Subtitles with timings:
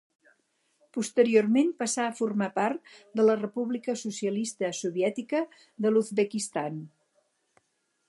[0.95, 5.47] Posteriorment passà a formar part de la República Socialista Soviètica
[5.87, 6.85] de l'Uzbekistan.